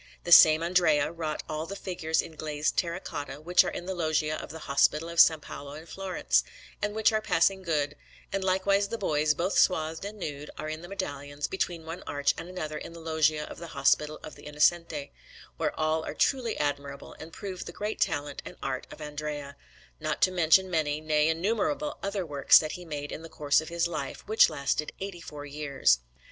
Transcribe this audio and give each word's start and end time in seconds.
The 0.23 0.31
same 0.31 0.63
Andrea 0.63 1.11
wrought 1.11 1.43
all 1.47 1.67
the 1.67 1.75
figures 1.75 2.23
in 2.23 2.35
glazed 2.35 2.75
terra 2.75 2.99
cotta 2.99 3.39
which 3.39 3.63
are 3.63 3.69
in 3.69 3.85
the 3.85 3.93
Loggia 3.93 4.35
of 4.35 4.49
the 4.49 4.65
Hospital 4.65 5.09
of 5.09 5.19
S. 5.19 5.29
Paolo 5.41 5.73
in 5.73 5.85
Florence, 5.85 6.43
and 6.81 6.95
which 6.95 7.11
are 7.11 7.21
passing 7.21 7.61
good; 7.61 7.95
and 8.33 8.43
likewise 8.43 8.87
the 8.87 8.97
boys, 8.97 9.35
both 9.35 9.59
swathed 9.59 10.03
and 10.03 10.17
nude, 10.17 10.49
that 10.49 10.59
are 10.63 10.67
in 10.69 10.81
the 10.81 10.87
medallions 10.87 11.47
between 11.47 11.85
one 11.85 12.01
arch 12.07 12.33
and 12.35 12.49
another 12.49 12.79
in 12.79 12.93
the 12.93 12.99
Loggia 12.99 13.43
of 13.43 13.59
the 13.59 13.77
Hospital 13.77 14.19
of 14.23 14.33
the 14.33 14.47
Innocenti, 14.47 15.11
which 15.57 15.67
are 15.69 15.75
all 15.77 16.03
truly 16.15 16.57
admirable 16.57 17.15
and 17.19 17.31
prove 17.31 17.65
the 17.65 17.71
great 17.71 17.99
talent 18.01 18.41
and 18.43 18.55
art 18.63 18.87
of 18.89 19.01
Andrea; 19.01 19.55
not 19.99 20.19
to 20.23 20.31
mention 20.31 20.71
many, 20.71 20.99
nay, 20.99 21.29
innumerable 21.29 21.99
other 22.01 22.25
works 22.25 22.57
that 22.57 22.71
he 22.71 22.85
made 22.85 23.11
in 23.11 23.21
the 23.21 23.29
course 23.29 23.61
of 23.61 23.69
his 23.69 23.87
life, 23.87 24.27
which 24.27 24.49
lasted 24.49 24.93
eighty 24.99 25.21
four 25.21 25.45
years. 25.45 25.99